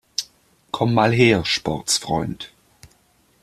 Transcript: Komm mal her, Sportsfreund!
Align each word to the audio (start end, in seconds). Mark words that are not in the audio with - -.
Komm 0.71 0.95
mal 0.95 1.13
her, 1.13 1.43
Sportsfreund! 1.45 2.49